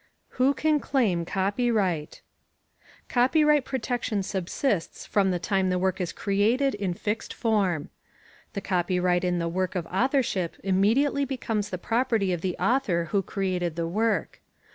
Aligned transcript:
WHO 0.29 0.55
CAN 0.55 0.79
CLAIM 0.79 1.25
COPYRIGHT 1.25 2.23
Copyright 3.07 3.65
protection 3.65 4.23
subsists 4.23 5.05
from 5.05 5.29
the 5.29 5.37
time 5.37 5.69
the 5.69 5.77
work 5.77 6.01
is 6.01 6.11
created 6.11 6.73
in 6.73 6.95
fixed 6.95 7.31
form. 7.35 7.89
The 8.53 8.61
copyright 8.61 9.23
in 9.23 9.37
the 9.37 9.47
work 9.47 9.75
of 9.75 9.85
authorship 9.85 10.55
*immediately* 10.63 11.23
becomes 11.23 11.69
the 11.69 11.77
property 11.77 12.33
of 12.33 12.41
the 12.41 12.57
author 12.57 13.09
who 13.11 13.21
created 13.21 13.75
the 13.75 13.87
work. 13.87 14.41